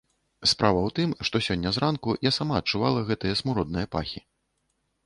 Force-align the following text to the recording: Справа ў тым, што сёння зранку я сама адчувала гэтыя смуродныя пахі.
Справа 0.51 0.79
ў 0.79 0.89
тым, 0.99 1.13
што 1.29 1.41
сёння 1.47 1.75
зранку 1.77 2.17
я 2.29 2.33
сама 2.41 2.59
адчувала 2.61 3.07
гэтыя 3.13 3.41
смуродныя 3.45 3.87
пахі. 3.95 4.19